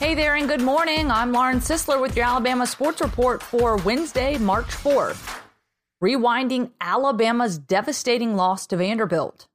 Hey 0.00 0.14
there, 0.14 0.36
and 0.36 0.48
good 0.48 0.62
morning. 0.62 1.10
I'm 1.10 1.30
Lauren 1.30 1.60
Sisler 1.60 2.00
with 2.00 2.16
your 2.16 2.24
Alabama 2.24 2.66
Sports 2.66 3.02
Report 3.02 3.42
for 3.42 3.76
Wednesday, 3.76 4.38
March 4.38 4.68
4th. 4.68 5.42
Rewinding 6.02 6.70
Alabama's 6.80 7.58
devastating 7.58 8.34
loss 8.34 8.66
to 8.68 8.78
Vanderbilt. 8.78 9.46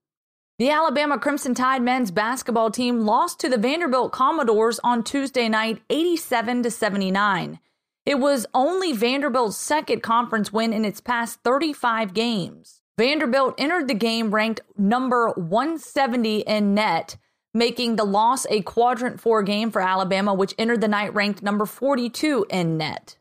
The 0.60 0.70
Alabama 0.70 1.18
Crimson 1.18 1.56
Tide 1.56 1.82
men's 1.82 2.12
basketball 2.12 2.70
team 2.70 3.08
lost 3.08 3.40
to 3.40 3.50
the 3.50 3.58
Vanderbilt 3.58 4.12
Commodores 4.12 4.80
on 4.84 5.02
Tuesday 5.02 5.50
night 5.50 5.82
87 5.90 6.62
to 6.62 6.70
79. 6.70 7.60
It 8.06 8.20
was 8.20 8.46
only 8.54 8.94
Vanderbilt's 8.94 9.58
second 9.58 10.04
conference 10.04 10.54
win 10.54 10.74
in 10.74 10.86
its 10.86 11.02
past 11.02 11.40
35 11.44 12.14
games. 12.14 12.82
Vanderbilt 13.00 13.56
entered 13.58 13.88
the 13.88 13.96
game 13.96 14.30
ranked 14.30 14.62
number 14.78 15.30
170 15.30 16.42
in 16.42 16.76
net 16.76 17.18
making 17.56 17.96
the 17.96 18.04
loss 18.04 18.46
a 18.50 18.62
quadrant 18.62 19.20
four 19.20 19.42
game 19.42 19.72
for 19.72 19.82
Alabama, 19.82 20.34
which 20.34 20.54
entered 20.60 20.82
the 20.82 20.88
night 20.88 21.14
ranked 21.16 21.42
number 21.42 21.66
42 21.66 22.46
in 22.50 22.78
net. 22.78 23.18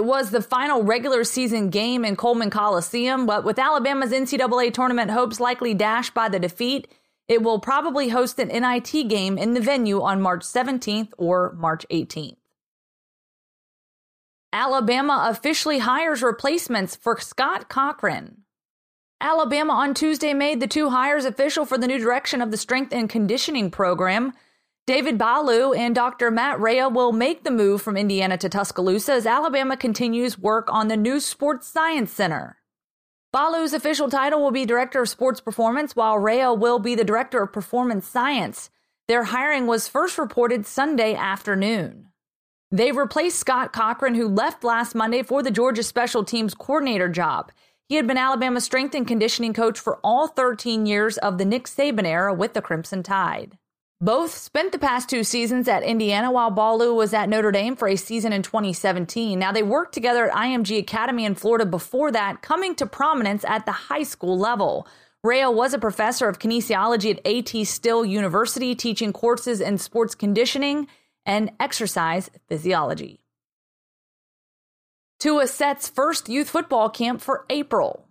It 0.00 0.04
was 0.04 0.30
the 0.30 0.42
final 0.42 0.82
regular 0.82 1.22
season 1.22 1.70
game 1.70 2.04
in 2.04 2.16
Coleman 2.16 2.50
Coliseum, 2.50 3.26
but 3.26 3.44
with 3.44 3.58
Alabama's 3.58 4.10
NCAA 4.10 4.72
tournament 4.72 5.10
hopes 5.10 5.38
likely 5.38 5.74
dashed 5.74 6.14
by 6.14 6.28
the 6.28 6.40
defeat, 6.40 6.88
it 7.28 7.42
will 7.42 7.60
probably 7.60 8.08
host 8.08 8.38
an 8.38 8.48
NIT 8.48 9.08
game 9.08 9.38
in 9.38 9.54
the 9.54 9.60
venue 9.60 10.00
on 10.00 10.20
March 10.20 10.42
17th 10.42 11.12
or 11.16 11.52
March 11.52 11.86
18th. 11.90 12.36
Alabama 14.52 15.26
officially 15.28 15.78
hires 15.78 16.22
replacements 16.22 16.96
for 16.96 17.20
Scott 17.20 17.68
Cochran. 17.68 18.43
Alabama 19.24 19.72
on 19.72 19.94
Tuesday 19.94 20.34
made 20.34 20.60
the 20.60 20.66
two 20.66 20.90
hires 20.90 21.24
official 21.24 21.64
for 21.64 21.78
the 21.78 21.86
new 21.86 21.98
direction 21.98 22.42
of 22.42 22.50
the 22.50 22.58
strength 22.58 22.92
and 22.92 23.08
conditioning 23.08 23.70
program. 23.70 24.34
David 24.86 25.16
Ballou 25.16 25.72
and 25.72 25.94
Dr. 25.94 26.30
Matt 26.30 26.60
Rhea 26.60 26.90
will 26.90 27.10
make 27.10 27.42
the 27.42 27.50
move 27.50 27.80
from 27.80 27.96
Indiana 27.96 28.36
to 28.36 28.50
Tuscaloosa 28.50 29.14
as 29.14 29.24
Alabama 29.24 29.78
continues 29.78 30.38
work 30.38 30.70
on 30.70 30.88
the 30.88 30.96
new 30.98 31.20
Sports 31.20 31.66
Science 31.66 32.12
Center. 32.12 32.58
Ballou's 33.32 33.72
official 33.72 34.10
title 34.10 34.42
will 34.42 34.50
be 34.50 34.66
Director 34.66 35.00
of 35.00 35.08
Sports 35.08 35.40
Performance, 35.40 35.96
while 35.96 36.18
Rhea 36.18 36.52
will 36.52 36.78
be 36.78 36.94
the 36.94 37.02
Director 37.02 37.42
of 37.42 37.50
Performance 37.50 38.06
Science. 38.06 38.68
Their 39.08 39.24
hiring 39.24 39.66
was 39.66 39.88
first 39.88 40.18
reported 40.18 40.66
Sunday 40.66 41.14
afternoon. 41.14 42.08
They 42.70 42.92
replaced 42.92 43.38
Scott 43.38 43.72
Cochran, 43.72 44.16
who 44.16 44.28
left 44.28 44.64
last 44.64 44.94
Monday 44.94 45.22
for 45.22 45.42
the 45.42 45.50
Georgia 45.50 45.82
Special 45.82 46.24
Teams 46.24 46.52
coordinator 46.52 47.08
job. 47.08 47.52
He 47.88 47.96
had 47.96 48.06
been 48.06 48.16
Alabama's 48.16 48.64
strength 48.64 48.94
and 48.94 49.06
conditioning 49.06 49.52
coach 49.52 49.78
for 49.78 49.98
all 50.02 50.26
13 50.26 50.86
years 50.86 51.18
of 51.18 51.36
the 51.36 51.44
Nick 51.44 51.64
Saban 51.64 52.06
era 52.06 52.32
with 52.32 52.54
the 52.54 52.62
Crimson 52.62 53.02
Tide. 53.02 53.58
Both 54.00 54.34
spent 54.34 54.72
the 54.72 54.78
past 54.78 55.08
two 55.08 55.22
seasons 55.22 55.68
at 55.68 55.82
Indiana 55.82 56.30
while 56.30 56.50
Ballou 56.50 56.94
was 56.94 57.12
at 57.12 57.28
Notre 57.28 57.52
Dame 57.52 57.76
for 57.76 57.86
a 57.86 57.96
season 57.96 58.32
in 58.32 58.42
2017. 58.42 59.38
Now 59.38 59.52
they 59.52 59.62
worked 59.62 59.92
together 59.92 60.30
at 60.30 60.36
IMG 60.36 60.78
Academy 60.78 61.26
in 61.26 61.34
Florida 61.34 61.66
before 61.66 62.10
that, 62.12 62.40
coming 62.40 62.74
to 62.76 62.86
prominence 62.86 63.44
at 63.44 63.66
the 63.66 63.72
high 63.72 64.02
school 64.02 64.38
level. 64.38 64.88
Rhea 65.22 65.50
was 65.50 65.74
a 65.74 65.78
professor 65.78 66.28
of 66.28 66.38
kinesiology 66.38 67.18
at 67.18 67.26
AT 67.26 67.66
Still 67.66 68.04
University, 68.04 68.74
teaching 68.74 69.12
courses 69.12 69.60
in 69.60 69.78
sports 69.78 70.14
conditioning 70.14 70.86
and 71.24 71.50
exercise 71.60 72.30
physiology. 72.48 73.23
Tua 75.24 75.46
sets 75.46 75.88
first 75.88 76.28
youth 76.28 76.50
football 76.50 76.90
camp 76.90 77.18
for 77.18 77.46
April. 77.48 78.06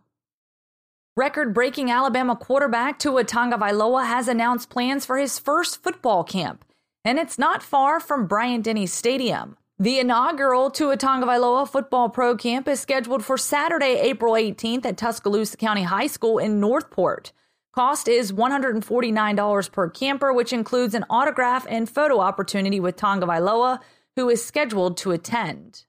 Record 1.16 1.54
breaking 1.54 1.92
Alabama 1.92 2.36
quarterback 2.36 2.98
Tua 2.98 3.24
Tagovailoa 3.24 4.08
has 4.08 4.28
announced 4.28 4.72
plans 4.72 5.06
for 5.06 5.20
his 5.20 5.38
first 5.38 5.84
football 5.84 6.24
camp, 6.24 6.66
and 7.06 7.20
it's 7.20 7.38
not 7.38 7.62
far 7.62 8.00
from 8.00 8.26
Bryant 8.26 8.64
Denny 8.64 8.88
Stadium. 8.88 9.58
The 9.78 10.00
inaugural 10.00 10.72
Tua 10.72 10.98
Tagovailoa 10.98 11.70
Football 11.70 12.10
Pro 12.10 12.36
Camp 12.36 12.68
is 12.68 12.80
scheduled 12.80 13.24
for 13.24 13.38
Saturday, 13.38 14.00
April 14.00 14.34
18th 14.34 14.84
at 14.84 14.98
Tuscaloosa 14.98 15.58
County 15.58 15.84
High 15.84 16.08
School 16.08 16.40
in 16.40 16.60
Northport. 16.60 17.32
Cost 17.76 18.08
is 18.08 18.32
$149 18.32 19.72
per 19.72 19.90
camper, 19.92 20.34
which 20.34 20.52
includes 20.52 20.96
an 20.96 21.06
autograph 21.12 21.68
and 21.70 21.88
photo 21.88 22.20
opportunity 22.20 22.80
with 22.80 22.98
Tagovailoa, 22.98 23.82
who 24.16 24.32
is 24.32 24.44
scheduled 24.44 24.98
to 24.98 25.12
attend. 25.12 25.86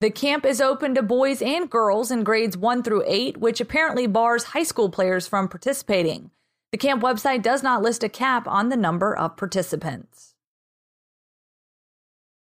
The 0.00 0.10
camp 0.10 0.44
is 0.44 0.60
open 0.60 0.94
to 0.94 1.02
boys 1.02 1.40
and 1.40 1.70
girls 1.70 2.10
in 2.10 2.22
grades 2.22 2.54
1 2.54 2.82
through 2.82 3.04
8, 3.06 3.38
which 3.38 3.62
apparently 3.62 4.06
bars 4.06 4.44
high 4.44 4.62
school 4.62 4.90
players 4.90 5.26
from 5.26 5.48
participating. 5.48 6.30
The 6.70 6.76
camp 6.76 7.02
website 7.02 7.40
does 7.40 7.62
not 7.62 7.80
list 7.80 8.04
a 8.04 8.10
cap 8.10 8.46
on 8.46 8.68
the 8.68 8.76
number 8.76 9.16
of 9.16 9.38
participants. 9.38 10.34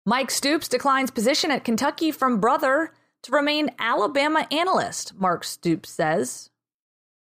Mike 0.07 0.31
Stoops 0.31 0.67
declines 0.67 1.11
position 1.11 1.51
at 1.51 1.63
Kentucky 1.63 2.11
from 2.11 2.41
brother 2.41 2.95
to 3.23 3.33
remain 3.33 3.71
Alabama 3.79 4.47
analyst, 4.51 5.15
Mark 5.21 5.45
Stoops 5.45 5.91
says. 5.91 6.49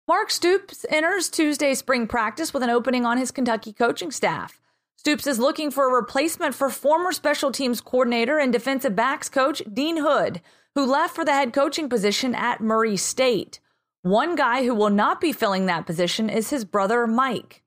Mark 0.07 0.31
Stoops 0.31 0.85
enters 0.89 1.28
Tuesday 1.28 1.73
spring 1.73 2.07
practice 2.07 2.53
with 2.53 2.63
an 2.63 2.69
opening 2.69 3.06
on 3.06 3.17
his 3.17 3.31
Kentucky 3.31 3.73
coaching 3.73 4.09
staff. 4.09 4.62
Stoops 4.95 5.27
is 5.27 5.39
looking 5.39 5.69
for 5.69 5.89
a 5.89 5.93
replacement 5.93 6.55
for 6.55 6.69
former 6.69 7.11
special 7.11 7.51
teams 7.51 7.81
coordinator 7.81 8.39
and 8.39 8.53
defensive 8.53 8.95
backs 8.95 9.27
coach 9.29 9.61
Dean 9.71 9.97
Hood, 9.97 10.41
who 10.75 10.85
left 10.85 11.15
for 11.15 11.25
the 11.25 11.33
head 11.33 11.53
coaching 11.53 11.89
position 11.89 12.33
at 12.33 12.61
Murray 12.61 12.97
State. 12.97 13.59
One 14.01 14.35
guy 14.35 14.63
who 14.65 14.73
will 14.73 14.89
not 14.89 15.21
be 15.21 15.31
filling 15.31 15.65
that 15.65 15.85
position 15.85 16.29
is 16.29 16.49
his 16.49 16.65
brother 16.65 17.07
Mike. 17.07 17.63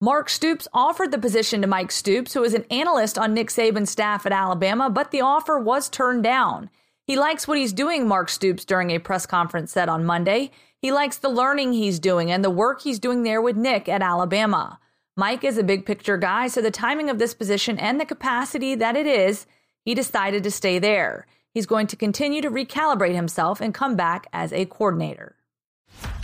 Mark 0.00 0.28
Stoops 0.28 0.66
offered 0.72 1.10
the 1.10 1.18
position 1.18 1.60
to 1.60 1.66
Mike 1.66 1.92
Stoops, 1.92 2.32
who 2.32 2.42
is 2.42 2.54
an 2.54 2.64
analyst 2.70 3.18
on 3.18 3.34
Nick 3.34 3.48
Saban's 3.48 3.90
staff 3.90 4.24
at 4.24 4.32
Alabama, 4.32 4.88
but 4.88 5.10
the 5.10 5.20
offer 5.20 5.58
was 5.58 5.88
turned 5.88 6.22
down. 6.22 6.70
He 7.06 7.16
likes 7.16 7.46
what 7.46 7.58
he's 7.58 7.72
doing, 7.72 8.08
Mark 8.08 8.28
Stoops 8.28 8.64
during 8.64 8.90
a 8.90 8.98
press 8.98 9.26
conference 9.26 9.72
said 9.72 9.88
on 9.88 10.04
Monday. 10.04 10.52
He 10.78 10.90
likes 10.90 11.18
the 11.18 11.28
learning 11.28 11.72
he's 11.74 11.98
doing 11.98 12.30
and 12.30 12.42
the 12.42 12.50
work 12.50 12.82
he's 12.82 12.98
doing 12.98 13.24
there 13.24 13.42
with 13.42 13.56
Nick 13.56 13.88
at 13.88 14.00
Alabama. 14.00 14.78
Mike 15.20 15.44
is 15.44 15.58
a 15.58 15.62
big 15.62 15.84
picture 15.84 16.16
guy, 16.16 16.48
so 16.48 16.62
the 16.62 16.70
timing 16.70 17.10
of 17.10 17.18
this 17.18 17.34
position 17.34 17.78
and 17.78 18.00
the 18.00 18.06
capacity 18.06 18.74
that 18.74 18.96
it 18.96 19.06
is, 19.06 19.44
he 19.84 19.94
decided 19.94 20.42
to 20.42 20.50
stay 20.50 20.78
there. 20.78 21.26
He's 21.52 21.66
going 21.66 21.88
to 21.88 21.96
continue 21.96 22.40
to 22.40 22.50
recalibrate 22.50 23.14
himself 23.14 23.60
and 23.60 23.74
come 23.74 23.96
back 23.96 24.28
as 24.32 24.50
a 24.50 24.64
coordinator. 24.64 25.36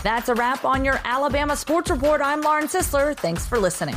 That's 0.03 0.31
a 0.31 0.35
wrap 0.35 0.65
on 0.65 0.83
your 0.83 0.99
Alabama 1.05 1.57
Sports 1.57 1.91
Report. 1.91 2.23
I'm 2.23 2.41
Lauren 2.41 2.69
Sisler. 2.69 3.15
Thanks 3.15 3.45
for 3.45 3.59
listening. 3.59 3.97